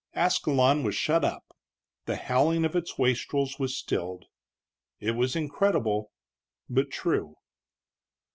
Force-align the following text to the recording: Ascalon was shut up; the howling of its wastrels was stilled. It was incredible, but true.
Ascalon 0.15 0.81
was 0.81 0.95
shut 0.95 1.23
up; 1.23 1.55
the 2.05 2.15
howling 2.15 2.65
of 2.65 2.75
its 2.75 2.97
wastrels 2.97 3.59
was 3.59 3.77
stilled. 3.77 4.25
It 4.99 5.11
was 5.11 5.35
incredible, 5.35 6.11
but 6.67 6.89
true. 6.89 7.35